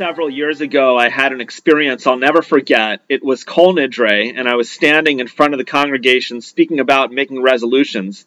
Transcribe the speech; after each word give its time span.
Several 0.00 0.30
years 0.30 0.62
ago, 0.62 0.96
I 0.96 1.10
had 1.10 1.32
an 1.32 1.42
experience 1.42 2.06
I'll 2.06 2.16
never 2.16 2.40
forget. 2.40 3.02
It 3.10 3.22
was 3.22 3.44
Kol 3.44 3.74
Nidre, 3.74 4.32
and 4.34 4.48
I 4.48 4.54
was 4.54 4.70
standing 4.70 5.20
in 5.20 5.28
front 5.28 5.52
of 5.52 5.58
the 5.58 5.64
congregation 5.66 6.40
speaking 6.40 6.80
about 6.80 7.12
making 7.12 7.42
resolutions. 7.42 8.24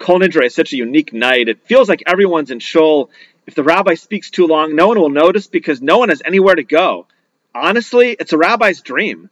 Kol 0.00 0.18
Nidre 0.18 0.46
is 0.46 0.54
such 0.56 0.72
a 0.72 0.76
unique 0.76 1.12
night. 1.12 1.46
It 1.46 1.64
feels 1.64 1.88
like 1.88 2.02
everyone's 2.08 2.50
in 2.50 2.58
shul. 2.58 3.10
If 3.46 3.54
the 3.54 3.62
rabbi 3.62 3.94
speaks 3.94 4.30
too 4.30 4.48
long, 4.48 4.74
no 4.74 4.88
one 4.88 4.98
will 4.98 5.08
notice 5.08 5.46
because 5.46 5.80
no 5.80 5.98
one 5.98 6.08
has 6.08 6.22
anywhere 6.24 6.56
to 6.56 6.64
go. 6.64 7.06
Honestly, 7.54 8.16
it's 8.18 8.32
a 8.32 8.36
rabbi's 8.38 8.80
dream. 8.80 9.30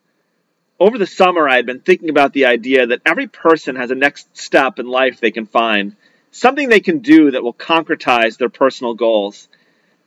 Over 0.78 0.96
the 0.96 1.08
summer, 1.08 1.48
I 1.48 1.56
had 1.56 1.66
been 1.66 1.80
thinking 1.80 2.08
about 2.08 2.32
the 2.32 2.44
idea 2.44 2.86
that 2.86 3.02
every 3.04 3.26
person 3.26 3.74
has 3.74 3.90
a 3.90 3.96
next 3.96 4.28
step 4.36 4.78
in 4.78 4.86
life 4.86 5.18
they 5.18 5.32
can 5.32 5.46
find, 5.46 5.96
something 6.30 6.68
they 6.68 6.78
can 6.78 7.00
do 7.00 7.32
that 7.32 7.42
will 7.42 7.52
concretize 7.52 8.38
their 8.38 8.48
personal 8.48 8.94
goals. 8.94 9.48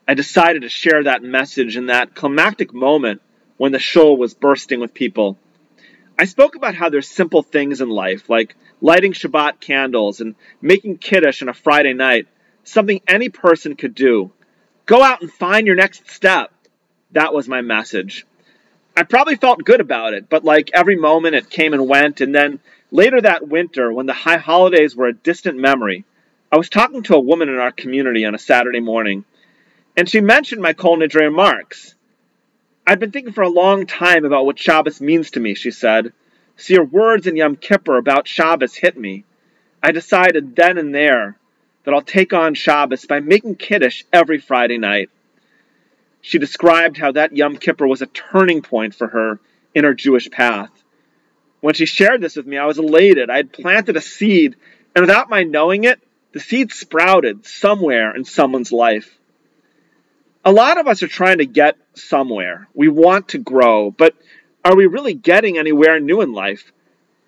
I 0.10 0.14
decided 0.14 0.62
to 0.62 0.70
share 0.70 1.04
that 1.04 1.22
message 1.22 1.76
in 1.76 1.88
that 1.88 2.16
climactic 2.16 2.74
moment 2.74 3.22
when 3.58 3.74
the 3.74 3.80
shul 3.80 4.16
was 4.16 4.34
bursting 4.34 4.80
with 4.80 4.94
people. 4.94 5.38
I 6.18 6.24
spoke 6.26 6.56
about 6.56 6.76
how 6.76 6.90
there's 6.90 7.10
simple 7.10 7.44
things 7.44 7.82
in 7.82 7.90
life, 7.90 8.30
like 8.30 8.56
lighting 8.80 9.12
Shabbat 9.12 9.60
candles 9.60 10.22
and 10.22 10.36
making 10.62 11.00
Kiddush 11.00 11.42
on 11.42 11.50
a 11.50 11.54
Friday 11.54 11.94
night, 11.94 12.28
something 12.64 13.02
any 13.06 13.28
person 13.28 13.76
could 13.76 13.94
do. 13.94 14.32
Go 14.86 15.04
out 15.04 15.22
and 15.22 15.32
find 15.32 15.68
your 15.68 15.76
next 15.76 16.10
step. 16.10 16.54
That 17.12 17.34
was 17.34 17.50
my 17.50 17.62
message. 17.62 18.26
I 18.96 19.04
probably 19.04 19.36
felt 19.36 19.66
good 19.66 19.82
about 19.82 20.14
it, 20.14 20.30
but 20.30 20.46
like 20.46 20.72
every 20.74 20.96
moment 20.96 21.36
it 21.36 21.50
came 21.50 21.74
and 21.74 21.88
went, 21.88 22.22
and 22.22 22.34
then 22.34 22.62
later 22.92 23.20
that 23.20 23.48
winter, 23.48 23.92
when 23.92 24.06
the 24.06 24.14
high 24.14 24.38
holidays 24.38 24.96
were 24.96 25.08
a 25.08 25.14
distant 25.14 25.58
memory, 25.58 26.06
I 26.50 26.58
was 26.58 26.70
talking 26.70 27.04
to 27.04 27.16
a 27.16 27.20
woman 27.20 27.50
in 27.50 27.58
our 27.60 27.74
community 27.74 28.24
on 28.24 28.34
a 28.34 28.40
Saturday 28.40 28.80
morning 28.80 29.26
and 29.98 30.08
she 30.08 30.22
mentioned 30.22 30.62
my 30.62 30.74
Kol 30.74 31.00
Nidre 31.00 31.22
remarks. 31.22 31.96
I've 32.86 33.00
been 33.00 33.12
thinking 33.12 33.34
for 33.34 33.42
a 33.42 33.50
long 33.50 33.88
time 33.88 34.26
about 34.26 34.46
what 34.46 34.60
Shabbos 34.60 35.02
means 35.02 35.32
to 35.32 35.40
me, 35.40 35.56
she 35.56 35.72
said. 35.72 36.14
So 36.56 36.76
your 36.76 36.86
words 36.86 37.26
in 37.26 37.36
Yom 37.36 37.56
Kippur 37.56 37.98
about 37.98 38.28
Shabbos 38.28 38.76
hit 38.76 38.96
me. 38.96 39.26
I 39.82 39.92
decided 39.92 40.56
then 40.56 40.78
and 40.78 40.94
there 40.94 41.38
that 41.84 41.94
I'll 41.94 42.02
take 42.04 42.32
on 42.32 42.54
Shabbos 42.54 43.06
by 43.06 43.20
making 43.22 43.56
Kiddush 43.56 44.04
every 44.14 44.38
Friday 44.38 44.78
night. 44.78 45.10
She 46.22 46.38
described 46.38 46.98
how 46.98 47.14
that 47.14 47.36
Yom 47.36 47.58
Kippur 47.58 47.88
was 47.88 48.04
a 48.04 48.08
turning 48.08 48.62
point 48.62 48.94
for 48.94 49.08
her 49.08 49.40
in 49.74 49.84
her 49.84 49.96
Jewish 49.96 50.30
path. 50.30 50.72
When 51.60 51.74
she 51.74 51.88
shared 51.88 52.22
this 52.22 52.36
with 52.36 52.46
me, 52.46 52.58
I 52.58 52.66
was 52.66 52.78
elated. 52.78 53.32
I 53.32 53.38
had 53.38 53.52
planted 53.52 53.98
a 53.98 54.02
seed, 54.02 54.56
and 54.96 55.04
without 55.04 55.30
my 55.30 55.44
knowing 55.44 55.86
it, 55.86 56.00
the 56.34 56.40
seed 56.40 56.72
sprouted 56.72 57.46
somewhere 57.46 58.16
in 58.16 58.26
someone's 58.26 58.72
life 58.72 59.18
a 60.48 60.52
lot 60.52 60.80
of 60.80 60.88
us 60.88 61.04
are 61.04 61.10
trying 61.10 61.40
to 61.40 61.46
get 61.46 61.76
somewhere. 61.94 62.70
We 62.74 62.88
want 62.88 63.28
to 63.30 63.38
grow, 63.38 63.92
but 63.92 64.16
are 64.64 64.78
we 64.78 64.86
really 64.86 65.14
getting 65.14 65.58
anywhere 65.58 66.00
new 66.00 66.22
in 66.22 66.32
life? 66.32 66.72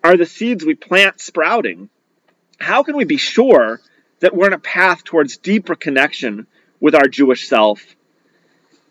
Are 0.02 0.16
the 0.16 0.24
seeds 0.24 0.64
we 0.64 0.74
plant 0.74 1.20
sprouting? 1.20 1.90
How 2.58 2.82
can 2.82 2.96
we 2.96 3.04
be 3.04 3.18
sure 3.18 3.78
that 4.20 4.34
we're 4.34 4.46
on 4.46 4.54
a 4.54 4.58
path 4.58 5.04
towards 5.04 5.36
deeper 5.36 5.74
connection 5.74 6.46
with 6.80 6.94
our 6.94 7.08
Jewish 7.08 7.46
self? 7.46 7.84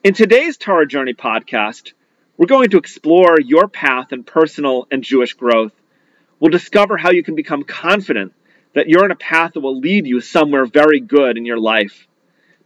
In 0.04 0.14
today's 0.14 0.58
Torah 0.58 0.86
Journey 0.86 1.16
podcast, 1.16 1.94
we're 2.38 2.46
going 2.46 2.70
to 2.70 2.78
explore 2.78 3.42
your 3.44 3.68
path 3.68 4.14
in 4.14 4.24
personal 4.24 4.88
and 4.92 5.04
Jewish 5.04 5.34
growth. 5.34 5.74
We'll 6.40 6.52
discover 6.52 6.98
how 6.98 7.10
you 7.10 7.24
can 7.24 7.34
become 7.34 7.64
confident 7.64 8.34
that 8.76 8.90
you're 8.90 9.04
on 9.04 9.10
a 9.10 9.16
path 9.16 9.54
that 9.54 9.62
will 9.62 9.80
lead 9.80 10.06
you 10.06 10.22
somewhere 10.22 10.68
very 10.68 11.00
good 11.00 11.36
in 11.36 11.48
your 11.48 11.60
life. 11.60 12.08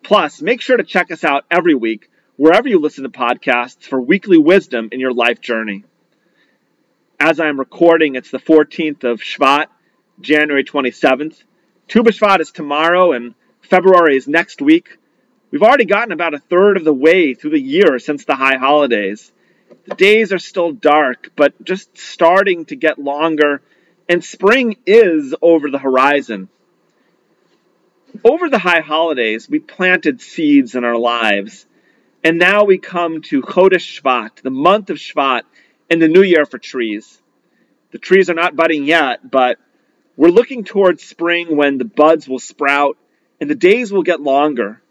Plus, 0.04 0.42
make 0.42 0.60
sure 0.60 0.76
to 0.76 0.84
check 0.84 1.12
us 1.12 1.24
out 1.24 1.46
every 1.50 1.76
week, 1.76 2.10
wherever 2.36 2.68
you 2.68 2.78
listen 2.78 3.04
to 3.04 3.10
podcasts, 3.10 3.84
for 3.84 4.02
weekly 4.02 4.38
wisdom 4.38 4.90
in 4.92 5.00
your 5.00 5.14
life 5.14 5.40
journey. 5.40 5.86
As 7.20 7.40
I'm 7.40 7.58
recording, 7.58 8.16
it's 8.16 8.30
the 8.30 8.38
14th 8.40 9.06
of 9.06 9.22
Shvat, 9.22 9.68
January 10.20 10.66
27th. 10.66 11.42
Tu 11.88 12.04
B'Shvat 12.04 12.42
is 12.42 12.52
tomorrow, 12.52 13.14
and 13.14 13.34
February 13.62 14.18
is 14.18 14.28
next 14.28 14.62
week. 14.62 14.98
We've 15.52 15.64
already 15.64 15.86
gotten 15.86 16.12
about 16.12 16.34
a 16.34 16.40
third 16.40 16.76
of 16.76 16.84
the 16.84 16.94
way 16.94 17.34
through 17.34 17.52
the 17.52 17.62
year 17.62 17.98
since 17.98 18.26
the 18.26 18.36
high 18.36 18.58
holidays. 18.58 19.32
The 19.86 19.96
days 19.96 20.34
are 20.34 20.40
still 20.40 20.74
dark, 20.74 21.32
but 21.38 21.64
just 21.64 21.98
starting 21.98 22.66
to 22.66 22.76
get 22.76 23.00
longer, 23.00 23.62
and 24.10 24.22
spring 24.22 24.76
is 24.86 25.34
over 25.42 25.70
the 25.72 25.80
horizon 25.80 26.50
over 28.24 28.50
the 28.50 28.60
high 28.60 28.82
holidays, 28.82 29.50
we 29.50 29.60
planted 29.60 30.22
seeds 30.22 30.76
in 30.76 30.84
our 30.84 30.98
lives. 30.98 31.66
And 32.24 32.38
now 32.38 32.64
we 32.64 32.78
come 32.78 33.22
to 33.24 33.42
Chodesh 33.42 34.02
Shvat, 34.02 34.42
the 34.42 34.50
month 34.50 34.90
of 34.90 34.98
Shvat, 34.98 35.44
and 35.90 36.02
the 36.02 36.08
new 36.08 36.22
year 36.22 36.46
for 36.46 36.58
trees. 36.58 37.22
The 37.92 38.00
trees 38.00 38.30
are 38.30 38.36
not 38.36 38.56
budding 38.56 38.86
yet, 38.86 39.30
but 39.30 39.60
we're 40.16 40.30
looking 40.30 40.64
towards 40.64 41.04
spring 41.04 41.56
when 41.56 41.78
the 41.78 41.86
buds 41.86 42.28
will 42.28 42.40
sprout 42.40 42.98
and 43.42 43.50
the 43.50 43.56
days 43.56 43.92
will 43.92 44.04
get 44.04 44.22
longer. 44.22 44.82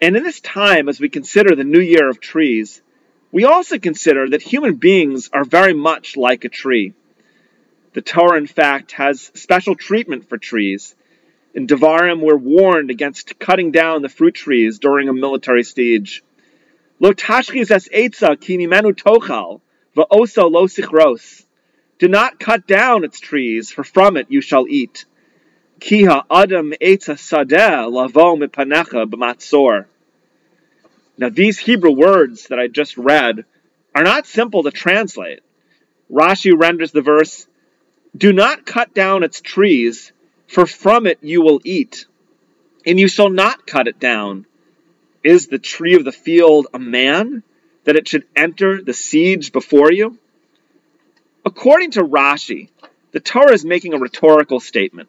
And 0.00 0.16
in 0.16 0.22
this 0.22 0.40
time, 0.40 0.88
as 0.88 1.00
we 1.00 1.08
consider 1.08 1.54
the 1.54 1.64
new 1.64 1.80
year 1.80 2.08
of 2.08 2.20
trees, 2.20 2.80
we 3.32 3.44
also 3.44 3.78
consider 3.78 4.28
that 4.28 4.42
human 4.42 4.76
beings 4.76 5.28
are 5.32 5.44
very 5.44 5.74
much 5.74 6.16
like 6.16 6.44
a 6.44 6.48
tree. 6.48 6.94
The 7.92 8.02
Torah, 8.02 8.38
in 8.38 8.46
fact, 8.46 8.92
has 8.92 9.30
special 9.34 9.74
treatment 9.74 10.28
for 10.28 10.38
trees. 10.38 10.94
In 11.52 11.66
Devarim, 11.66 12.20
we're 12.20 12.36
warned 12.36 12.90
against 12.90 13.38
cutting 13.40 13.72
down 13.72 14.02
the 14.02 14.08
fruit 14.08 14.34
trees 14.34 14.78
during 14.78 15.08
a 15.08 15.12
military 15.12 15.64
siege. 15.64 16.22
Kinimenu. 17.00 18.94
Do 21.98 22.08
not 22.08 22.38
cut 22.38 22.66
down 22.66 23.04
its 23.04 23.18
trees, 23.18 23.70
for 23.70 23.82
from 23.82 24.16
it 24.16 24.26
you 24.30 24.40
shall 24.40 24.66
eat. 24.68 25.04
Kiha 25.80 26.24
adam 26.30 26.72
sadeh 26.80 27.90
lavo 27.90 28.36
b'matzor. 28.36 29.86
Now, 31.18 31.30
these 31.30 31.58
Hebrew 31.58 31.90
words 31.90 32.46
that 32.46 32.60
I 32.60 32.68
just 32.68 32.96
read 32.96 33.44
are 33.94 34.04
not 34.04 34.26
simple 34.26 34.62
to 34.62 34.70
translate. 34.70 35.40
Rashi 36.10 36.52
renders 36.56 36.92
the 36.92 37.02
verse, 37.02 37.46
Do 38.16 38.32
not 38.32 38.64
cut 38.64 38.94
down 38.94 39.22
its 39.24 39.40
trees, 39.40 40.12
for 40.50 40.66
from 40.66 41.06
it 41.06 41.18
you 41.22 41.42
will 41.42 41.60
eat, 41.64 42.06
and 42.84 42.98
you 42.98 43.06
shall 43.06 43.30
not 43.30 43.68
cut 43.68 43.86
it 43.86 44.00
down. 44.00 44.46
Is 45.22 45.46
the 45.46 45.60
tree 45.60 45.94
of 45.94 46.04
the 46.04 46.12
field 46.12 46.66
a 46.74 46.78
man, 46.78 47.44
that 47.84 47.94
it 47.94 48.08
should 48.08 48.26
enter 48.34 48.82
the 48.82 48.92
siege 48.92 49.52
before 49.52 49.92
you? 49.92 50.18
According 51.44 51.92
to 51.92 52.02
Rashi, 52.02 52.68
the 53.12 53.20
Torah 53.20 53.52
is 53.52 53.64
making 53.64 53.94
a 53.94 53.98
rhetorical 53.98 54.58
statement. 54.58 55.08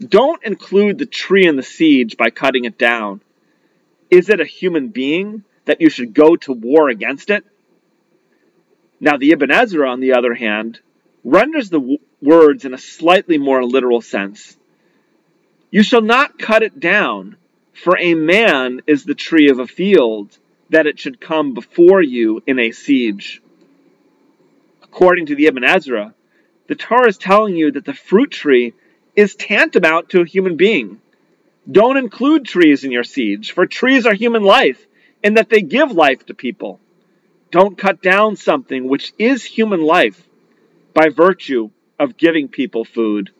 Don't 0.00 0.42
include 0.42 0.98
the 0.98 1.06
tree 1.06 1.46
in 1.46 1.54
the 1.54 1.62
siege 1.62 2.16
by 2.16 2.30
cutting 2.30 2.64
it 2.64 2.76
down. 2.76 3.20
Is 4.10 4.28
it 4.28 4.40
a 4.40 4.44
human 4.44 4.88
being 4.88 5.44
that 5.66 5.80
you 5.80 5.90
should 5.90 6.12
go 6.12 6.34
to 6.36 6.52
war 6.52 6.88
against 6.88 7.30
it? 7.30 7.44
Now, 8.98 9.16
the 9.16 9.30
Ibn 9.30 9.50
Ezra, 9.50 9.88
on 9.88 10.00
the 10.00 10.14
other 10.14 10.34
hand, 10.34 10.80
renders 11.22 11.70
the 11.70 11.98
words 12.22 12.64
in 12.64 12.74
a 12.74 12.78
slightly 12.78 13.38
more 13.38 13.64
literal 13.64 14.00
sense. 14.00 14.56
You 15.70 15.82
shall 15.82 16.02
not 16.02 16.38
cut 16.38 16.62
it 16.62 16.80
down, 16.80 17.36
for 17.72 17.98
a 17.98 18.14
man 18.14 18.82
is 18.86 19.04
the 19.04 19.14
tree 19.14 19.50
of 19.50 19.58
a 19.58 19.66
field, 19.66 20.36
that 20.70 20.86
it 20.86 20.98
should 20.98 21.20
come 21.20 21.54
before 21.54 22.02
you 22.02 22.42
in 22.46 22.58
a 22.58 22.72
siege. 22.72 23.42
According 24.82 25.26
to 25.26 25.34
the 25.34 25.46
Ibn 25.46 25.64
Ezra, 25.64 26.14
the 26.68 26.74
Torah 26.74 27.08
is 27.08 27.18
telling 27.18 27.56
you 27.56 27.70
that 27.72 27.84
the 27.84 27.94
fruit 27.94 28.30
tree 28.30 28.74
is 29.14 29.34
tantamount 29.34 30.10
to 30.10 30.20
a 30.20 30.26
human 30.26 30.56
being. 30.56 31.00
Don't 31.70 31.96
include 31.96 32.44
trees 32.44 32.84
in 32.84 32.90
your 32.90 33.04
siege, 33.04 33.52
for 33.52 33.66
trees 33.66 34.06
are 34.06 34.14
human 34.14 34.42
life, 34.42 34.86
and 35.22 35.36
that 35.36 35.48
they 35.48 35.62
give 35.62 35.90
life 35.92 36.26
to 36.26 36.34
people. 36.34 36.80
Don't 37.50 37.78
cut 37.78 38.02
down 38.02 38.36
something 38.36 38.88
which 38.88 39.12
is 39.18 39.44
human 39.44 39.80
life 39.80 40.26
by 40.94 41.08
virtue 41.08 41.70
of 41.98 42.16
giving 42.16 42.48
people 42.48 42.84
food. 42.84 43.30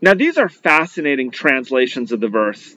Now, 0.00 0.14
these 0.14 0.38
are 0.38 0.48
fascinating 0.48 1.30
translations 1.30 2.12
of 2.12 2.20
the 2.20 2.28
verse. 2.28 2.76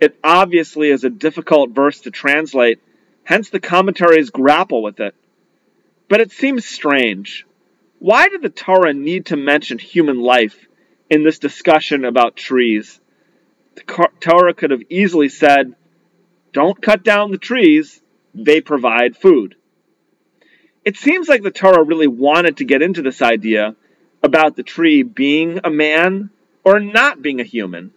It 0.00 0.18
obviously 0.22 0.90
is 0.90 1.04
a 1.04 1.10
difficult 1.10 1.70
verse 1.70 2.00
to 2.02 2.10
translate, 2.10 2.80
Hence, 3.24 3.50
the 3.50 3.60
commentaries 3.60 4.30
grapple 4.30 4.82
with 4.82 5.00
it. 5.00 5.14
But 6.08 6.20
it 6.20 6.30
seems 6.30 6.64
strange. 6.64 7.44
Why 7.98 8.28
did 8.28 8.42
the 8.42 8.50
Torah 8.50 8.94
need 8.94 9.26
to 9.26 9.36
mention 9.36 9.78
human 9.78 10.20
life 10.20 10.56
in 11.10 11.24
this 11.24 11.40
discussion 11.40 12.04
about 12.04 12.36
trees? 12.36 13.00
The 13.74 14.08
Torah 14.20 14.54
could 14.54 14.70
have 14.70 14.82
easily 14.88 15.28
said, 15.28 15.74
Don't 16.52 16.80
cut 16.80 17.02
down 17.02 17.32
the 17.32 17.38
trees, 17.38 18.00
they 18.32 18.60
provide 18.60 19.16
food. 19.16 19.56
It 20.86 20.96
seems 20.96 21.28
like 21.28 21.42
the 21.42 21.50
Torah 21.50 21.82
really 21.82 22.06
wanted 22.06 22.58
to 22.58 22.64
get 22.64 22.80
into 22.80 23.02
this 23.02 23.20
idea 23.20 23.74
about 24.22 24.54
the 24.54 24.62
tree 24.62 25.02
being 25.02 25.58
a 25.64 25.70
man 25.70 26.30
or 26.62 26.78
not 26.78 27.20
being 27.20 27.40
a 27.40 27.44
human. 27.44 27.90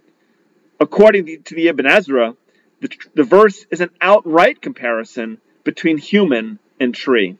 According 0.79 1.43
to 1.43 1.53
the 1.53 1.67
Ibn 1.67 1.85
Ezra, 1.85 2.35
the, 2.81 2.89
the 3.13 3.23
verse 3.23 3.63
is 3.69 3.81
an 3.81 3.91
outright 4.01 4.59
comparison 4.59 5.37
between 5.63 5.99
human 5.99 6.57
and 6.79 6.95
tree. 6.95 7.37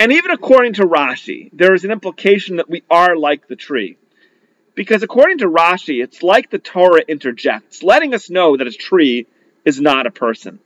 And 0.00 0.12
even 0.12 0.30
according 0.30 0.72
to 0.74 0.86
Rashi, 0.86 1.50
there 1.52 1.74
is 1.74 1.84
an 1.84 1.90
implication 1.90 2.56
that 2.56 2.70
we 2.70 2.84
are 2.90 3.18
like 3.18 3.48
the 3.48 3.56
tree. 3.56 3.98
Because 4.74 5.02
according 5.02 5.38
to 5.38 5.46
Rashi, 5.46 6.02
it's 6.02 6.22
like 6.22 6.48
the 6.48 6.58
Torah 6.58 7.02
interjects, 7.06 7.82
letting 7.82 8.14
us 8.14 8.30
know 8.30 8.56
that 8.56 8.66
a 8.66 8.72
tree 8.72 9.26
is 9.66 9.78
not 9.78 10.06
a 10.06 10.10
person. 10.10 10.58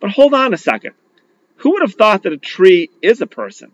But 0.00 0.10
hold 0.10 0.34
on 0.34 0.52
a 0.52 0.58
second. 0.58 0.92
Who 1.60 1.72
would 1.72 1.82
have 1.82 1.94
thought 1.94 2.22
that 2.22 2.32
a 2.32 2.38
tree 2.38 2.90
is 3.02 3.20
a 3.20 3.26
person? 3.26 3.70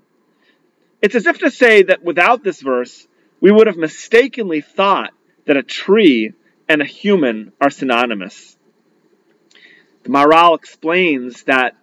It's 1.01 1.15
as 1.15 1.27
if 1.27 1.39
to 1.39 1.51
say 1.51 1.85
that 1.85 2.03
without 2.03 2.43
this 2.43 2.61
verse, 2.61 3.07
we 3.41 3.53
would 3.53 3.69
have 3.69 3.77
mistakenly 3.77 4.61
thought 4.61 5.13
that 5.45 5.57
a 5.57 5.63
tree 5.63 6.33
and 6.69 6.83
a 6.83 6.87
human 6.87 7.53
are 7.61 7.71
synonymous. 7.71 8.57
The 10.03 10.09
Maharal 10.09 10.57
explains 10.57 11.45
that 11.45 11.77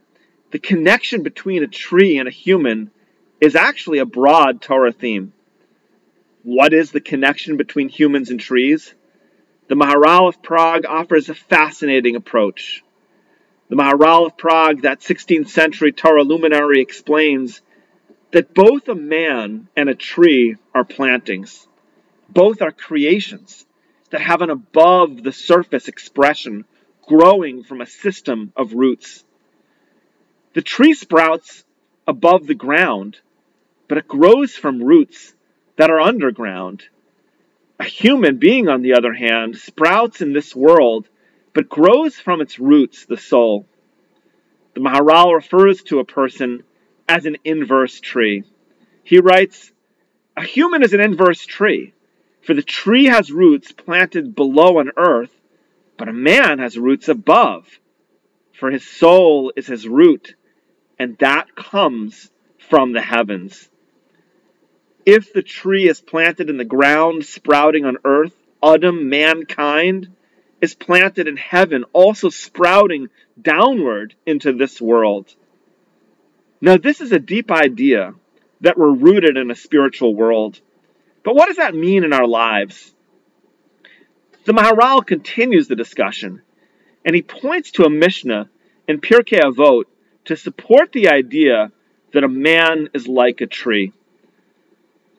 the 0.52 0.60
connection 0.60 1.24
between 1.24 1.64
a 1.64 1.68
tree 1.68 2.18
and 2.18 2.28
a 2.28 2.32
human 2.32 2.92
is 3.40 3.56
actually 3.56 4.00
a 4.00 4.06
broad 4.06 4.62
Torah 4.62 4.92
theme. 4.92 5.32
What 6.44 6.74
is 6.74 6.92
the 6.92 7.02
connection 7.02 7.56
between 7.56 7.88
humans 7.88 8.30
and 8.30 8.42
trees? 8.42 8.94
The 9.70 9.76
Maharal 9.76 10.28
of 10.28 10.44
Prague 10.44 10.86
offers 10.86 11.30
a 11.30 11.36
fascinating 11.36 12.18
approach. 12.18 12.82
The 13.74 13.81
Maharal 13.81 14.28
of 14.28 14.38
Prague, 14.38 14.84
that 14.84 15.00
16th 15.00 15.50
century 15.50 15.92
Torah 15.92 16.22
luminary, 16.22 16.80
explains 16.80 17.64
that 18.30 18.54
both 18.54 18.88
a 18.88 18.94
man 18.94 19.68
and 19.75 19.90
a 19.90 19.96
tree 19.96 20.58
are 20.75 20.84
plantings. 20.84 21.68
Both 22.30 22.62
are 22.62 22.72
creations 22.72 23.66
that 24.12 24.22
have 24.22 24.44
an 24.44 24.52
above 24.52 25.24
the 25.24 25.31
surface 25.31 25.88
expression 25.88 26.66
growing 27.08 27.64
from 27.64 27.81
a 27.81 27.88
system 27.88 28.54
of 28.56 28.75
roots. 28.75 29.24
The 30.54 30.62
tree 30.62 30.94
sprouts 30.94 31.64
above 32.06 32.46
the 32.46 32.54
ground, 32.54 33.18
but 33.88 33.98
it 33.98 34.08
grows 34.08 34.56
from 34.56 34.84
roots 34.84 35.34
that 35.78 35.90
are 35.90 36.00
underground. 36.00 36.84
A 37.80 37.86
human 37.86 38.38
being, 38.38 38.69
on 38.69 38.84
the 38.84 38.94
other 38.94 39.14
hand, 39.14 39.58
sprouts 39.58 40.22
in 40.22 40.31
this 40.31 40.56
world, 40.56 41.10
but 41.54 41.70
grows 41.70 42.16
from 42.16 42.42
its 42.42 42.60
roots, 42.60 43.06
the 43.06 43.18
soul. 43.18 43.66
The 44.74 44.82
Maharal 44.82 45.36
refers 45.36 45.84
to 45.84 46.00
a 46.00 46.06
person 46.06 46.64
as 47.08 47.26
an 47.26 47.38
inverse 47.44 48.00
tree. 48.00 48.44
He 49.04 49.20
writes, 49.20 49.72
A 50.36 50.44
human 50.44 50.84
is 50.84 50.94
an 50.94 51.00
inverse 51.00 51.46
tree, 51.46 51.94
for 52.42 52.54
the 52.54 52.64
tree 52.64 53.06
has 53.06 53.32
roots 53.32 53.72
planted 53.72 54.36
below 54.36 54.80
on 54.80 54.92
earth 54.98 55.32
but 55.98 56.10
a 56.10 56.14
man 56.14 56.60
has 56.60 56.78
roots 56.78 57.08
above, 57.08 57.68
for 58.52 58.72
his 58.72 58.86
soul 58.86 59.54
is 59.56 59.68
his 59.68 59.88
root, 59.88 60.36
and 60.98 61.18
that 61.20 61.56
comes 61.56 62.30
from 62.58 62.94
the 62.94 63.02
heavens. 63.02 63.70
If 65.06 65.34
the 65.34 65.44
tree 65.44 65.88
is 65.88 66.02
planted 66.02 66.50
in 66.50 66.58
the 66.58 66.66
ground, 66.66 67.26
sprouting 67.26 67.86
on 67.86 67.98
earth, 68.06 68.34
Adam, 68.64 69.10
mankind, 69.10 70.10
is 70.63 70.74
planted 70.74 71.27
in 71.27 71.36
heaven, 71.36 71.83
also 71.92 72.30
sprouting 72.30 73.10
downward 73.39 74.15
into 74.25 74.54
this 74.54 74.80
world. 74.80 75.36
Now, 76.62 76.77
this 76.77 77.01
is 77.01 77.12
a 77.12 77.19
deep 77.19 77.51
idea 77.51 78.13
that 78.62 78.77
we're 78.77 78.94
rooted 78.94 79.36
in 79.36 79.51
a 79.51 79.56
spiritual 79.56 80.15
world. 80.15 80.62
But 81.21 81.36
what 81.36 81.48
does 81.48 81.57
that 81.57 81.75
mean 81.75 82.06
in 82.06 82.13
our 82.13 82.25
lives? 82.25 82.94
The 84.45 84.54
Maharal 84.54 85.06
continues 85.06 85.68
the 85.68 85.75
discussion, 85.75 86.42
and 87.04 87.13
he 87.13 87.21
points 87.21 87.71
to 87.71 87.83
a 87.83 87.89
Mishnah 87.89 88.50
in 88.88 89.01
Pirkei 89.01 89.42
Avot 89.42 89.83
to 90.25 90.38
support 90.38 90.94
the 90.94 91.09
idea 91.09 91.74
that 92.13 92.24
a 92.24 92.30
man 92.30 92.88
is 92.94 93.06
like 93.06 93.42
a 93.42 93.48
tree. 93.48 93.92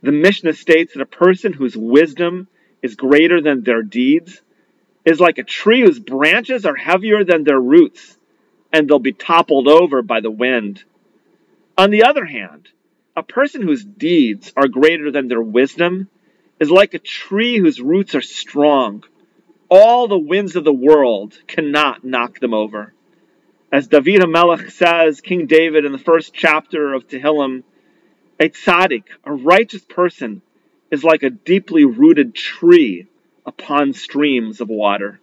The 0.02 0.12
Mishnah 0.12 0.54
states 0.54 0.94
that 0.94 1.02
a 1.02 1.18
person 1.24 1.52
whose 1.52 1.76
wisdom 1.76 2.48
is 2.80 2.94
greater 2.94 3.42
than 3.42 3.62
their 3.62 3.82
deeds 3.82 4.40
is 5.04 5.20
like 5.20 5.38
a 5.38 5.44
tree 5.44 5.82
whose 5.82 5.98
branches 5.98 6.64
are 6.64 6.76
heavier 6.76 7.24
than 7.24 7.44
their 7.44 7.60
roots, 7.60 8.16
and 8.72 8.88
they'll 8.88 8.98
be 8.98 9.12
toppled 9.12 9.68
over 9.68 10.02
by 10.02 10.20
the 10.20 10.30
wind. 10.30 10.82
On 11.76 11.90
the 11.90 12.04
other 12.04 12.24
hand, 12.24 12.68
a 13.16 13.22
person 13.22 13.62
whose 13.62 13.84
deeds 13.84 14.52
are 14.56 14.68
greater 14.68 15.10
than 15.10 15.28
their 15.28 15.42
wisdom 15.42 16.08
is 16.58 16.70
like 16.70 16.94
a 16.94 16.98
tree 16.98 17.58
whose 17.58 17.80
roots 17.80 18.14
are 18.14 18.22
strong 18.22 19.04
all 19.68 20.06
the 20.06 20.18
winds 20.18 20.54
of 20.56 20.62
the 20.62 20.72
world 20.72 21.36
cannot 21.46 22.04
knock 22.04 22.38
them 22.38 22.54
over. 22.54 22.92
As 23.72 23.88
David 23.88 24.20
HaMelech 24.20 24.70
says, 24.70 25.20
King 25.20 25.46
David 25.46 25.84
in 25.84 25.90
the 25.90 25.98
first 25.98 26.32
chapter 26.32 26.94
of 26.94 27.08
Tehillim, 27.08 27.64
a 28.38 28.48
tzaddik, 28.48 29.04
a 29.24 29.32
righteous 29.32 29.82
person, 29.82 30.42
is 30.92 31.02
like 31.02 31.24
a 31.24 31.30
deeply 31.30 31.84
rooted 31.84 32.36
tree 32.36 33.08
upon 33.46 33.92
streams 33.92 34.60
of 34.60 34.68
water. 34.68 35.20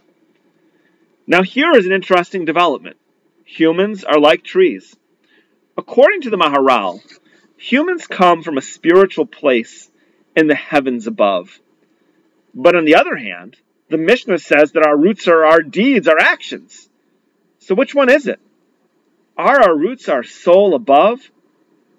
Now, 1.27 1.43
here 1.43 1.71
is 1.73 1.85
an 1.85 1.91
interesting 1.91 2.45
development. 2.45 2.97
Humans 3.45 4.03
are 4.03 4.19
like 4.19 4.43
trees. 4.43 4.95
According 5.77 6.21
to 6.21 6.29
the 6.29 6.37
Maharal, 6.37 7.01
humans 7.57 8.07
come 8.07 8.43
from 8.43 8.57
a 8.57 8.61
spiritual 8.61 9.25
place 9.25 9.89
in 10.35 10.47
the 10.47 10.55
heavens 10.55 11.07
above. 11.07 11.59
But 12.53 12.75
on 12.75 12.85
the 12.85 12.95
other 12.95 13.15
hand, 13.15 13.57
the 13.89 13.97
Mishnah 13.97 14.39
says 14.39 14.71
that 14.71 14.85
our 14.85 14.97
roots 14.97 15.27
are 15.27 15.45
our 15.45 15.61
deeds, 15.61 16.07
our 16.07 16.19
actions. 16.19 16.89
So 17.59 17.75
which 17.75 17.93
one 17.93 18.09
is 18.09 18.27
it? 18.27 18.39
Are 19.37 19.61
our 19.61 19.77
roots 19.77 20.09
our 20.09 20.23
soul 20.23 20.75
above 20.75 21.29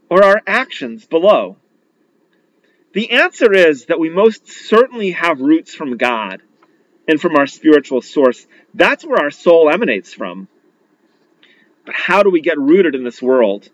or 0.08 0.24
our 0.24 0.42
actions 0.46 1.06
below? 1.06 1.56
The 2.92 3.10
answer 3.10 3.52
is 3.52 3.86
that 3.86 3.98
we 3.98 4.10
most 4.10 4.48
certainly 4.48 5.12
have 5.12 5.40
roots 5.40 5.74
from 5.74 5.96
God 5.96 6.42
and 7.08 7.20
from 7.20 7.36
our 7.36 7.46
spiritual 7.46 8.02
source. 8.02 8.46
That's 8.74 9.04
where 9.04 9.18
our 9.18 9.30
soul 9.30 9.70
emanates 9.70 10.12
from. 10.12 10.48
But 11.86 11.94
how 11.94 12.22
do 12.22 12.30
we 12.30 12.40
get 12.40 12.58
rooted 12.58 12.94
in 12.94 13.02
this 13.02 13.22
world? 13.22 13.68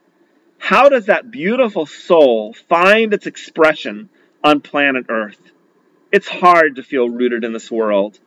How 0.59 0.89
does 0.89 1.07
that 1.07 1.31
beautiful 1.31 1.87
soul 1.87 2.55
find 2.69 3.13
its 3.13 3.27
expression 3.27 4.09
on 4.43 4.61
planet 4.61 5.07
Earth? 5.09 5.41
It's 6.11 6.29
hard 6.29 6.77
to 6.77 6.83
feel 6.83 7.09
rooted 7.09 7.45
in 7.45 7.53
this 7.53 7.71
world. 7.71 8.19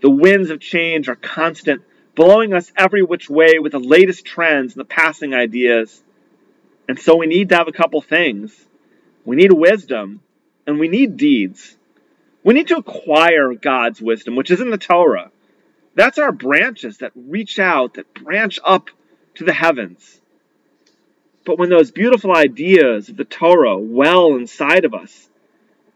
The 0.00 0.10
winds 0.10 0.50
of 0.50 0.60
change 0.60 1.08
are 1.08 1.16
constant, 1.16 1.82
blowing 2.14 2.52
us 2.52 2.72
every 2.76 3.02
which 3.02 3.30
way 3.30 3.58
with 3.58 3.72
the 3.72 3.78
latest 3.78 4.24
trends 4.24 4.74
and 4.74 4.80
the 4.80 4.88
passing 4.88 5.34
ideas. 5.34 6.02
And 6.88 6.98
so 6.98 7.16
we 7.16 7.26
need 7.26 7.50
to 7.50 7.56
have 7.56 7.68
a 7.68 7.72
couple 7.72 8.00
things. 8.00 8.66
We 9.24 9.36
need 9.36 9.52
wisdom, 9.52 10.20
and 10.68 10.78
we 10.78 10.88
need 10.88 11.16
deeds. 11.16 11.78
We 12.44 12.52
need 12.52 12.68
to 12.68 12.76
acquire 12.76 13.54
God's 13.54 14.02
wisdom, 14.02 14.36
which 14.36 14.50
is 14.50 14.60
in 14.60 14.68
the 14.70 14.76
Torah. 14.76 15.30
That's 15.94 16.18
our 16.18 16.30
branches 16.30 16.98
that 16.98 17.12
reach 17.16 17.58
out, 17.58 17.94
that 17.94 18.12
branch 18.12 18.60
up 18.62 18.90
to 19.36 19.44
the 19.44 19.52
heavens. 19.54 20.20
But 21.46 21.58
when 21.58 21.70
those 21.70 21.90
beautiful 21.90 22.36
ideas 22.36 23.08
of 23.08 23.16
the 23.16 23.24
Torah 23.24 23.78
well 23.78 24.34
inside 24.34 24.84
of 24.84 24.92
us, 24.92 25.30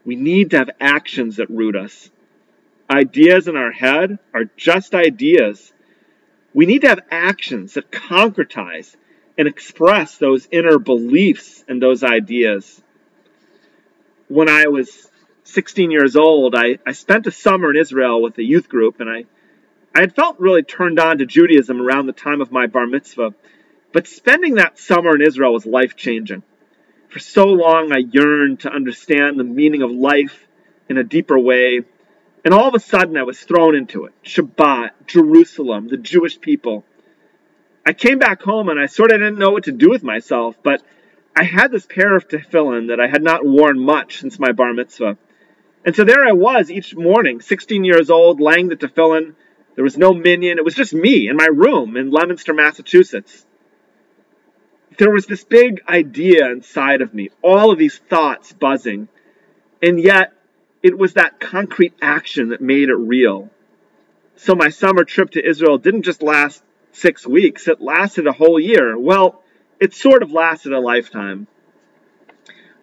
we 0.03 0.15
need 0.15 0.49
to 0.49 0.57
have 0.57 0.71
actions 0.81 1.35
that 1.35 1.51
root 1.51 1.75
us. 1.75 2.09
Ideas 2.89 3.47
in 3.47 3.55
our 3.55 3.71
head 3.71 4.17
are 4.33 4.45
just 4.57 4.95
ideas. 4.95 5.71
We 6.55 6.65
need 6.65 6.81
to 6.81 6.89
have 6.89 7.01
actions 7.11 7.75
that 7.75 7.91
concretize 7.91 8.95
and 9.37 9.47
express 9.47 10.17
those 10.17 10.47
inner 10.51 10.79
beliefs 10.79 11.63
and 11.67 11.79
those 11.79 12.03
ideas. 12.03 12.81
When 14.33 14.49
I 14.49 14.65
was 14.65 15.11
16 15.43 15.91
years 15.91 16.15
old, 16.15 16.55
I, 16.55 16.79
I 16.87 16.93
spent 16.93 17.27
a 17.27 17.31
summer 17.31 17.69
in 17.69 17.77
Israel 17.77 18.19
with 18.19 18.35
a 18.39 18.43
youth 18.43 18.67
group, 18.67 18.99
and 18.99 19.07
I, 19.07 19.25
I 19.93 19.99
had 19.99 20.15
felt 20.15 20.39
really 20.39 20.63
turned 20.63 20.99
on 20.99 21.19
to 21.19 21.27
Judaism 21.27 21.79
around 21.79 22.07
the 22.07 22.13
time 22.13 22.41
of 22.41 22.51
my 22.51 22.65
bar 22.65 22.87
mitzvah. 22.87 23.35
But 23.91 24.07
spending 24.07 24.55
that 24.55 24.79
summer 24.79 25.13
in 25.13 25.21
Israel 25.21 25.53
was 25.53 25.67
life 25.67 25.95
changing. 25.95 26.41
For 27.09 27.19
so 27.19 27.45
long, 27.45 27.91
I 27.91 27.99
yearned 27.99 28.61
to 28.61 28.71
understand 28.73 29.37
the 29.37 29.43
meaning 29.43 29.83
of 29.83 29.91
life 29.91 30.47
in 30.89 30.97
a 30.97 31.03
deeper 31.03 31.37
way. 31.37 31.81
And 32.43 32.55
all 32.55 32.67
of 32.67 32.73
a 32.73 32.79
sudden, 32.79 33.17
I 33.17 33.23
was 33.23 33.39
thrown 33.39 33.75
into 33.75 34.05
it 34.05 34.13
Shabbat, 34.25 35.05
Jerusalem, 35.05 35.89
the 35.89 35.97
Jewish 35.97 36.41
people. 36.41 36.85
I 37.85 37.93
came 37.93 38.17
back 38.17 38.41
home 38.41 38.69
and 38.69 38.79
I 38.79 38.87
sort 38.87 39.11
of 39.11 39.19
didn't 39.19 39.37
know 39.37 39.51
what 39.51 39.65
to 39.65 39.71
do 39.71 39.91
with 39.91 40.01
myself, 40.01 40.57
but 40.63 40.81
I 41.35 41.43
had 41.43 41.71
this 41.71 41.85
pair 41.85 42.15
of 42.15 42.27
tefillin 42.27 42.89
that 42.89 42.99
I 42.99 43.07
had 43.07 43.23
not 43.23 43.45
worn 43.45 43.79
much 43.79 44.19
since 44.19 44.39
my 44.39 44.51
bar 44.51 44.73
mitzvah. 44.73 45.17
And 45.85 45.95
so 45.95 46.03
there 46.03 46.25
I 46.25 46.31
was 46.31 46.69
each 46.69 46.95
morning, 46.95 47.41
16 47.41 47.83
years 47.83 48.09
old, 48.09 48.39
laying 48.39 48.69
the 48.69 48.75
tefillin. 48.75 49.35
There 49.75 49.83
was 49.83 49.97
no 49.97 50.13
minyan. 50.13 50.59
It 50.59 50.65
was 50.65 50.75
just 50.75 50.93
me 50.93 51.27
in 51.27 51.35
my 51.35 51.47
room 51.51 51.97
in 51.97 52.11
Leominster, 52.11 52.53
Massachusetts. 52.53 53.45
There 54.97 55.11
was 55.11 55.25
this 55.25 55.43
big 55.43 55.81
idea 55.89 56.51
inside 56.51 57.01
of 57.01 57.13
me, 57.13 57.31
all 57.41 57.71
of 57.71 57.79
these 57.79 57.97
thoughts 57.97 58.53
buzzing. 58.53 59.07
And 59.81 59.99
yet, 59.99 60.33
it 60.83 60.97
was 60.97 61.13
that 61.13 61.39
concrete 61.39 61.93
action 62.01 62.49
that 62.49 62.61
made 62.61 62.89
it 62.89 62.95
real. 62.95 63.49
So 64.35 64.53
my 64.53 64.69
summer 64.69 65.03
trip 65.03 65.31
to 65.31 65.45
Israel 65.45 65.79
didn't 65.79 66.03
just 66.03 66.21
last 66.21 66.63
six 66.91 67.25
weeks, 67.25 67.67
it 67.67 67.81
lasted 67.81 68.27
a 68.27 68.33
whole 68.33 68.59
year. 68.59 68.97
Well, 68.97 69.42
it 69.79 69.93
sort 69.93 70.23
of 70.23 70.31
lasted 70.31 70.73
a 70.73 70.79
lifetime. 70.79 71.47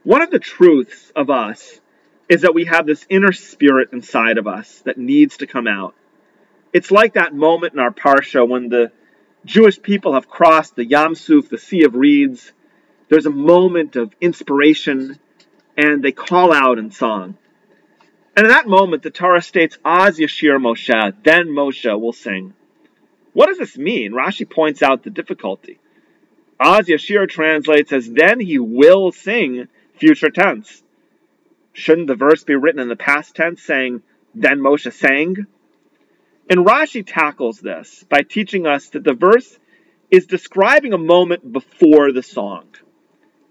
One 0.03 0.23
of 0.23 0.31
the 0.31 0.39
truths 0.39 1.13
of 1.15 1.31
us 1.31 1.81
is 2.29 2.43
that 2.43 2.55
we 2.55 2.67
have 2.67 2.87
this 2.87 3.05
inner 3.09 3.33
spirit 3.33 3.91
inside 3.93 4.39
of 4.39 4.47
us 4.47 4.81
that 4.85 4.99
needs 4.99 5.39
to 5.39 5.47
come 5.47 5.67
out. 5.67 5.95
It's 6.73 6.91
like 6.91 7.15
that 7.15 7.35
moment 7.35 7.75
in 7.75 7.81
our 7.81 7.91
Parsha 7.91 8.49
when 8.49 8.69
the 8.69 8.93
Jewish 9.45 9.83
people 9.83 10.15
have 10.15 10.29
crossed 10.29 10.77
the 10.77 10.85
Yam 10.85 11.15
Suf, 11.15 11.49
the 11.49 11.59
Sea 11.59 11.85
of 11.85 11.97
Reeds. 11.97 12.53
There's 13.09 13.27
a 13.27 13.31
moment 13.31 13.97
of 13.97 14.15
inspiration, 14.21 15.19
and 15.77 16.05
they 16.05 16.13
call 16.13 16.53
out 16.53 16.79
in 16.79 16.93
song. 16.93 17.37
And 18.37 18.47
in 18.47 18.53
that 18.53 18.69
moment, 18.69 19.03
the 19.03 19.11
Torah 19.11 19.43
states, 19.43 19.79
Az 19.85 20.19
Yashir 20.19 20.57
Moshe, 20.59 21.15
then 21.25 21.49
Moshe 21.49 22.01
will 22.01 22.13
sing. 22.13 22.55
What 23.33 23.47
does 23.47 23.59
this 23.59 23.77
mean? 23.77 24.13
Rashi 24.13 24.49
points 24.49 24.83
out 24.83 25.03
the 25.03 25.11
difficulty. 25.11 25.80
Az 26.61 26.89
Yashir 26.89 27.27
translates 27.27 27.91
as 27.91 28.11
then 28.13 28.39
he 28.39 28.59
will 28.59 29.13
sing 29.13 29.67
future 29.95 30.29
tense. 30.29 30.83
Shouldn't 31.73 32.07
the 32.07 32.15
verse 32.15 32.45
be 32.45 32.55
written 32.55 32.81
in 32.81 32.89
the 32.89 32.97
past 32.97 33.35
tense 33.35 33.63
saying 33.63 34.03
then 34.35 34.61
Moshe 34.61 34.93
sang? 34.93 35.47
And 36.51 36.67
Rashi 36.67 37.03
tackles 37.07 37.61
this 37.61 38.05
by 38.11 38.21
teaching 38.23 38.67
us 38.67 38.91
that 38.91 39.05
the 39.05 39.15
verse 39.15 39.59
is 40.11 40.27
describing 40.27 40.93
a 40.93 40.99
moment 40.99 41.51
before 41.51 42.13
the 42.13 42.23
song. 42.23 42.67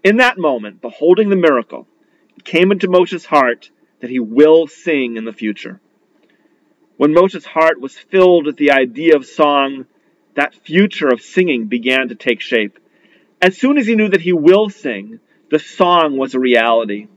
In 0.04 0.18
that 0.18 0.38
moment, 0.38 0.80
beholding 0.80 1.30
the 1.30 1.36
miracle, 1.36 1.88
it 2.36 2.44
came 2.44 2.70
into 2.70 2.86
Moshe's 2.88 3.24
heart 3.24 3.70
that 4.00 4.10
he 4.10 4.20
will 4.20 4.66
sing 4.66 5.16
in 5.16 5.24
the 5.24 5.32
future. 5.32 5.80
When 6.96 7.12
Moshe's 7.12 7.46
heart 7.46 7.80
was 7.80 7.98
filled 7.98 8.46
with 8.46 8.56
the 8.56 8.70
idea 8.70 9.16
of 9.16 9.26
song, 9.26 9.86
that 10.34 10.54
future 10.54 11.08
of 11.08 11.20
singing 11.20 11.66
began 11.66 12.08
to 12.08 12.14
take 12.14 12.40
shape. 12.40 12.78
As 13.42 13.56
soon 13.56 13.78
as 13.78 13.86
he 13.86 13.94
knew 13.94 14.08
that 14.08 14.20
he 14.20 14.32
will 14.32 14.68
sing, 14.68 15.20
the 15.50 15.58
song 15.58 16.16
was 16.16 16.34
a 16.34 16.40
reality. 16.40 17.08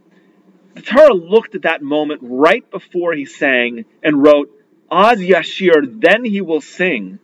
The 0.75 0.82
Torah 0.82 1.13
looked 1.13 1.56
at 1.56 1.63
that 1.63 1.82
moment 1.82 2.22
right 2.24 2.70
before 2.72 3.13
he 3.13 3.25
sang 3.25 3.86
and 4.01 4.24
wrote, 4.24 4.50
Az 4.89 5.20
Yashir, 5.20 6.01
then 6.01 6.24
he 6.24 6.42
will 6.42 6.62
sing. 6.62 7.20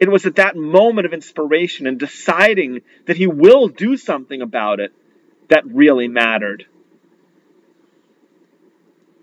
It 0.00 0.10
was 0.10 0.26
at 0.26 0.36
that 0.36 0.56
moment 0.56 1.06
of 1.06 1.12
inspiration 1.12 1.86
and 1.86 1.98
deciding 1.98 2.80
that 3.06 3.16
he 3.16 3.26
will 3.26 3.68
do 3.68 3.96
something 3.96 4.42
about 4.42 4.80
it 4.80 4.92
that 5.48 5.66
really 5.66 6.08
mattered. 6.08 6.66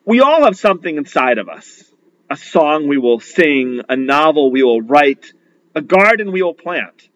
We 0.06 0.22
all 0.22 0.46
have 0.46 0.58
something 0.58 0.96
inside 0.96 1.38
of 1.38 1.50
us 1.50 1.84
a 2.32 2.38
song 2.38 2.88
we 2.88 2.98
will 2.98 3.20
sing, 3.20 3.82
a 3.90 3.96
novel 3.96 4.52
we 4.52 4.62
will 4.62 4.82
write, 4.82 5.34
a 5.74 5.82
garden 5.82 6.32
we 6.32 6.44
will 6.44 6.54
plant. 6.54 7.09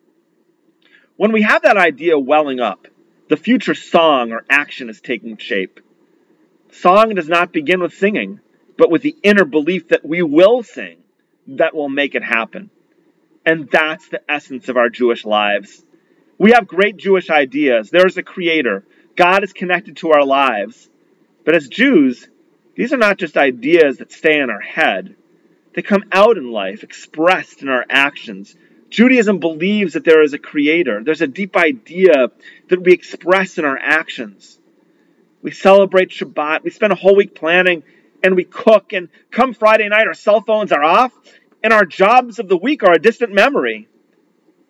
When 1.16 1.32
we 1.32 1.44
have 1.44 1.62
that 1.62 1.78
idea 1.78 2.18
welling 2.18 2.60
up, 2.60 2.88
the 3.30 3.38
future 3.38 3.76
song 3.76 4.32
or 4.32 4.46
action 4.50 4.90
is 4.90 5.00
taking 5.00 5.38
shape. 5.38 5.80
Song 6.72 7.14
does 7.14 7.30
not 7.30 7.54
begin 7.54 7.82
with 7.82 7.94
singing, 7.94 8.40
but 8.78 8.90
with 8.90 9.04
the 9.04 9.16
inner 9.22 9.46
belief 9.46 9.90
that 9.90 10.06
we 10.06 10.24
will 10.24 10.64
sing 10.64 10.98
that 11.48 11.76
will 11.76 11.90
make 11.90 12.16
it 12.16 12.24
happen. 12.24 12.70
And 13.46 13.70
that's 13.70 14.10
the 14.10 14.22
essence 14.30 14.70
of 14.70 14.78
our 14.78 14.90
Jewish 14.90 15.26
lives. 15.26 15.84
We 16.38 16.52
have 16.52 16.68
great 16.68 16.98
Jewish 16.98 17.30
ideas. 17.30 17.90
There 17.90 18.08
is 18.08 18.18
a 18.18 18.24
creator. 18.24 18.84
God 19.16 19.44
is 19.44 19.54
connected 19.54 19.98
to 19.98 20.12
our 20.12 20.26
lives. 20.26 20.90
But 21.46 21.56
as 21.56 21.68
Jews, 21.68 22.28
these 22.76 22.92
are 22.92 22.98
not 22.98 23.18
just 23.18 23.38
ideas 23.38 23.98
that 23.98 24.12
stay 24.12 24.40
in 24.40 24.50
our 24.50 24.62
head, 24.62 25.16
they 25.76 25.82
come 25.82 26.06
out 26.12 26.38
in 26.38 26.52
life, 26.52 26.84
expressed 26.84 27.62
in 27.62 27.70
our 27.70 27.86
actions. 27.90 28.56
Judaism 28.94 29.40
believes 29.40 29.94
that 29.94 30.06
there 30.06 30.22
is 30.22 30.34
a 30.34 30.38
creator. 30.38 31.04
There's 31.04 31.24
a 31.24 31.28
deep 31.28 31.58
idea 31.58 32.28
that 32.70 32.84
we 32.84 32.94
express 32.94 33.58
in 33.58 33.66
our 33.66 33.78
actions. 33.78 34.60
We 35.42 35.50
celebrate 35.50 36.10
Shabbat. 36.10 36.64
We 36.64 36.70
spend 36.70 36.94
a 36.94 36.96
whole 36.96 37.16
week 37.16 37.34
planning 37.34 37.82
and 38.24 38.36
we 38.36 38.44
cook. 38.44 38.94
And 38.94 39.10
come 39.32 39.56
Friday 39.56 39.90
night, 39.90 40.06
our 40.06 40.14
cell 40.14 40.42
phones 40.42 40.72
are 40.72 40.84
off 40.84 41.12
and 41.64 41.74
our 41.74 41.86
jobs 41.86 42.38
of 42.38 42.48
the 42.48 42.56
week 42.56 42.84
are 42.84 42.94
a 42.94 43.00
distant 43.00 43.34
memory. 43.34 43.88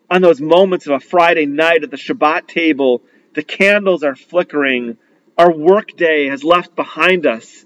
On 0.10 0.22
those 0.22 0.39
moments 0.39 0.88
of 0.88 0.94
a 0.94 1.01
Friday 1.01 1.46
night 1.46 1.84
at 1.84 1.92
the 1.92 1.98
Shabbat 1.98 2.48
table, 2.48 3.01
the 3.36 3.44
candles 3.44 4.03
are 4.06 4.15
flickering. 4.15 4.98
Our 5.38 5.51
workday 5.51 6.27
has 6.27 6.46
left 6.46 6.77
behind 6.77 7.25
us 7.25 7.65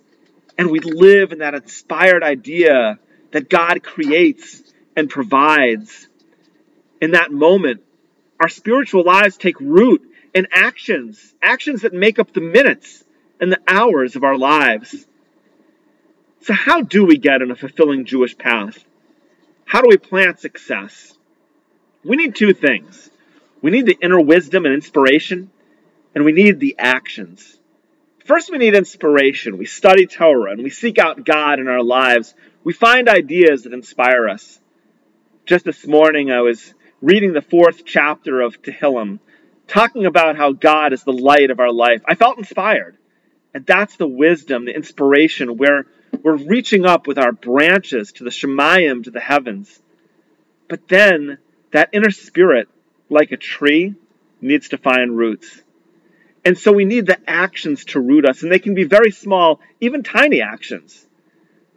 and 0.57 0.71
we 0.71 0.79
live 0.79 1.33
in 1.33 1.39
that 1.39 1.53
inspired 1.53 2.23
idea 2.23 2.97
that 3.29 3.47
God 3.47 3.83
creates 3.83 4.63
and 4.95 5.07
provides. 5.07 6.06
In 7.01 7.11
that 7.11 7.31
moment, 7.31 7.81
our 8.39 8.49
spiritual 8.49 9.03
lives 9.03 9.37
take 9.37 9.59
root 9.59 10.01
in 10.33 10.47
actions, 10.51 11.35
actions 11.41 11.81
that 11.81 11.93
make 11.93 12.19
up 12.19 12.33
the 12.33 12.41
minutes 12.41 13.03
and 13.39 13.51
the 13.51 13.61
hours 13.67 14.15
of 14.15 14.23
our 14.23 14.37
lives. 14.37 15.05
So, 16.41 16.53
how 16.53 16.81
do 16.81 17.05
we 17.05 17.17
get 17.17 17.41
on 17.41 17.51
a 17.51 17.55
fulfilling 17.55 18.05
Jewish 18.05 18.37
path? 18.37 18.83
How 19.65 19.81
do 19.81 19.89
we 19.89 19.97
plant 19.97 20.39
success? 20.39 21.13
We 22.03 22.15
need 22.15 22.35
two 22.35 22.53
things 22.53 23.09
we 23.61 23.71
need 23.71 23.85
the 23.85 23.97
inner 24.01 24.19
wisdom 24.19 24.65
and 24.65 24.73
inspiration, 24.73 25.49
and 26.13 26.23
we 26.23 26.31
need 26.31 26.59
the 26.59 26.75
actions. 26.77 27.57
First, 28.25 28.51
we 28.51 28.57
need 28.57 28.75
inspiration. 28.75 29.57
We 29.57 29.65
study 29.65 30.05
Torah 30.05 30.51
and 30.51 30.63
we 30.63 30.69
seek 30.69 30.99
out 30.99 31.25
God 31.25 31.59
in 31.59 31.67
our 31.67 31.81
lives. 31.81 32.35
We 32.63 32.73
find 32.73 33.07
ideas 33.07 33.63
that 33.63 33.73
inspire 33.73 34.27
us. 34.27 34.59
Just 35.45 35.65
this 35.65 35.87
morning, 35.87 36.29
I 36.29 36.41
was 36.41 36.73
reading 37.01 37.33
the 37.33 37.41
fourth 37.41 37.85
chapter 37.85 38.41
of 38.41 38.61
Tehillim, 38.61 39.19
talking 39.67 40.05
about 40.05 40.37
how 40.37 40.51
God 40.51 40.93
is 40.93 41.03
the 41.03 41.13
light 41.13 41.51
of 41.51 41.59
our 41.59 41.71
life. 41.71 42.01
I 42.07 42.15
felt 42.15 42.37
inspired. 42.37 42.97
And 43.53 43.65
that's 43.65 43.95
the 43.97 44.07
wisdom, 44.07 44.65
the 44.65 44.75
inspiration, 44.75 45.57
where 45.57 45.85
we're 46.23 46.35
reaching 46.35 46.85
up 46.85 47.07
with 47.07 47.17
our 47.17 47.31
branches 47.31 48.13
to 48.13 48.23
the 48.23 48.29
Shemayim, 48.29 49.03
to 49.03 49.11
the 49.11 49.19
heavens. 49.19 49.79
But 50.67 50.87
then, 50.87 51.37
that 51.71 51.89
inner 51.93 52.11
spirit, 52.11 52.67
like 53.09 53.31
a 53.31 53.37
tree, 53.37 53.95
needs 54.41 54.69
to 54.69 54.77
find 54.77 55.17
roots. 55.17 55.61
And 56.43 56.57
so 56.57 56.71
we 56.71 56.85
need 56.85 57.05
the 57.05 57.19
actions 57.29 57.85
to 57.85 57.99
root 57.99 58.25
us, 58.25 58.41
and 58.41 58.51
they 58.51 58.59
can 58.59 58.73
be 58.73 58.85
very 58.85 59.11
small, 59.11 59.59
even 59.81 60.03
tiny 60.03 60.41
actions. 60.41 61.05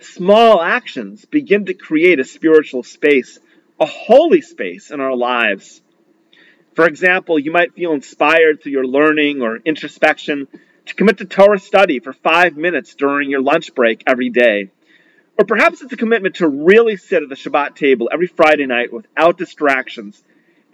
Small 0.01 0.63
actions 0.63 1.25
begin 1.25 1.67
to 1.67 1.75
create 1.75 2.21
a 2.21 2.25
spiritual 2.25 2.83
space, 2.83 3.39
a 3.81 3.87
holy 3.87 4.43
space 4.43 4.91
in 4.91 5.01
our 5.01 5.17
lives. 5.17 5.81
For 6.75 6.87
example, 6.87 7.39
you 7.39 7.51
might 7.51 7.75
feel 7.75 7.93
inspired 7.93 8.63
through 8.63 8.73
your 8.73 8.87
learning 8.87 9.41
or 9.41 9.57
introspection 9.57 10.47
to 10.87 10.95
commit 10.95 11.19
to 11.19 11.25
Torah 11.25 11.59
study 11.59 11.99
for 11.99 12.13
five 12.13 12.57
minutes 12.57 12.95
during 12.95 13.31
your 13.31 13.41
lunch 13.41 13.75
break 13.75 14.05
every 14.07 14.29
day. 14.29 14.71
Or 15.39 15.47
perhaps 15.47 15.81
it's 15.81 15.93
a 15.93 15.97
commitment 15.97 16.37
to 16.37 16.49
really 16.49 16.97
sit 16.97 17.23
at 17.23 17.31
the 17.31 17.35
Shabbat 17.35 17.75
table 17.75 18.11
every 18.13 18.27
Friday 18.27 18.67
night 18.67 18.93
without 18.93 19.39
distractions 19.39 20.23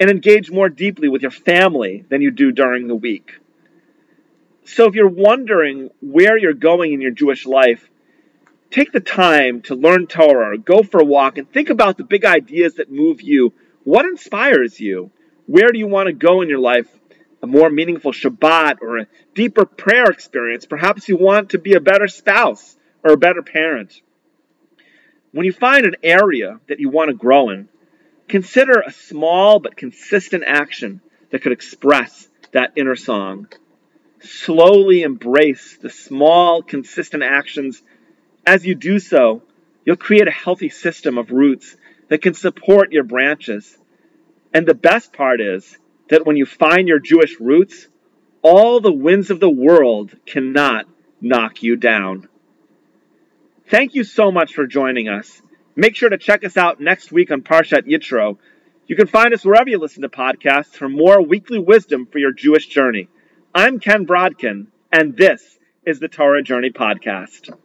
and 0.00 0.10
engage 0.10 0.50
more 0.50 0.68
deeply 0.68 1.08
with 1.08 1.22
your 1.22 1.30
family 1.30 2.04
than 2.08 2.20
you 2.20 2.32
do 2.32 2.50
during 2.50 2.88
the 2.88 2.96
week. 2.96 3.38
So 4.64 4.86
if 4.86 4.94
you're 4.94 5.08
wondering 5.08 5.90
where 6.00 6.36
you're 6.36 6.52
going 6.52 6.92
in 6.92 7.00
your 7.00 7.12
Jewish 7.12 7.46
life, 7.46 7.88
take 8.70 8.92
the 8.92 9.00
time 9.00 9.62
to 9.62 9.74
learn 9.74 10.06
Torah, 10.06 10.58
go 10.58 10.82
for 10.82 11.00
a 11.00 11.04
walk, 11.04 11.38
and 11.38 11.50
think 11.50 11.70
about 11.70 11.96
the 11.96 12.04
big 12.04 12.24
ideas 12.24 12.74
that 12.74 12.90
move 12.90 13.20
you. 13.20 13.52
What 13.84 14.04
inspires 14.04 14.80
you? 14.80 15.10
Where 15.46 15.68
do 15.68 15.78
you 15.78 15.86
want 15.86 16.08
to 16.08 16.12
go 16.12 16.42
in 16.42 16.48
your 16.48 16.58
life? 16.58 16.88
A 17.42 17.46
more 17.46 17.70
meaningful 17.70 18.12
Shabbat 18.12 18.78
or 18.82 18.98
a 18.98 19.06
deeper 19.34 19.64
prayer 19.64 20.06
experience. 20.06 20.66
Perhaps 20.66 21.08
you 21.08 21.16
want 21.16 21.50
to 21.50 21.58
be 21.58 21.74
a 21.74 21.80
better 21.80 22.08
spouse 22.08 22.76
or 23.04 23.12
a 23.12 23.18
better 23.18 23.42
parent. 23.42 24.00
When 25.32 25.46
you 25.46 25.52
find 25.52 25.84
an 25.84 25.96
area 26.02 26.60
that 26.68 26.80
you 26.80 26.88
want 26.88 27.08
to 27.08 27.14
grow 27.14 27.50
in, 27.50 27.68
consider 28.28 28.80
a 28.80 28.92
small 28.92 29.60
but 29.60 29.76
consistent 29.76 30.44
action 30.46 31.00
that 31.30 31.42
could 31.42 31.52
express 31.52 32.28
that 32.52 32.72
inner 32.76 32.96
song 32.96 33.48
slowly 34.20 35.02
embrace 35.02 35.76
the 35.80 35.90
small, 35.90 36.62
consistent 36.62 37.22
actions. 37.22 37.82
As 38.46 38.64
you 38.64 38.76
do 38.76 39.00
so, 39.00 39.42
you'll 39.84 39.96
create 39.96 40.28
a 40.28 40.32
healthy 40.32 40.68
system 40.68 41.18
of 41.18 41.32
roots 41.32 41.76
that 42.08 42.22
can 42.22 42.34
support 42.34 42.92
your 42.92 43.02
branches. 43.02 43.76
And 44.54 44.64
the 44.64 44.74
best 44.74 45.12
part 45.12 45.40
is 45.40 45.76
that 46.08 46.24
when 46.24 46.36
you 46.36 46.46
find 46.46 46.86
your 46.86 47.00
Jewish 47.00 47.40
roots, 47.40 47.88
all 48.42 48.78
the 48.78 48.92
winds 48.92 49.30
of 49.30 49.40
the 49.40 49.50
world 49.50 50.14
cannot 50.24 50.86
knock 51.20 51.64
you 51.64 51.74
down. 51.74 52.28
Thank 53.68 53.96
you 53.96 54.04
so 54.04 54.30
much 54.30 54.54
for 54.54 54.64
joining 54.64 55.08
us. 55.08 55.42
Make 55.74 55.96
sure 55.96 56.08
to 56.08 56.16
check 56.16 56.44
us 56.44 56.56
out 56.56 56.80
next 56.80 57.10
week 57.10 57.32
on 57.32 57.42
Parshat 57.42 57.88
Yitro. 57.88 58.38
You 58.86 58.94
can 58.94 59.08
find 59.08 59.34
us 59.34 59.44
wherever 59.44 59.68
you 59.68 59.78
listen 59.78 60.02
to 60.02 60.08
podcasts 60.08 60.76
for 60.76 60.88
more 60.88 61.20
weekly 61.20 61.58
wisdom 61.58 62.06
for 62.06 62.18
your 62.18 62.32
Jewish 62.32 62.68
journey. 62.68 63.08
I'm 63.52 63.80
Ken 63.80 64.06
Brodkin, 64.06 64.68
and 64.92 65.16
this 65.16 65.58
is 65.84 65.98
the 65.98 66.06
Torah 66.06 66.44
Journey 66.44 66.70
Podcast. 66.70 67.56